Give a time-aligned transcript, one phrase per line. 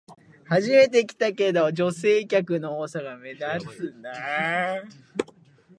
[0.49, 4.11] 初めて来たけど、女性客の多さが目立つな